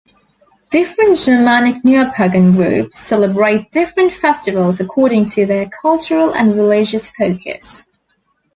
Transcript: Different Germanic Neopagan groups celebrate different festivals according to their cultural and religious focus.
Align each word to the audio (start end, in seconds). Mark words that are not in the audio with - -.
Different 0.71 1.15
Germanic 1.15 1.83
Neopagan 1.83 2.53
groups 2.55 2.97
celebrate 2.97 3.69
different 3.71 4.11
festivals 4.11 4.79
according 4.79 5.27
to 5.27 5.45
their 5.45 5.69
cultural 5.69 6.33
and 6.33 6.55
religious 6.55 7.11
focus. 7.11 7.85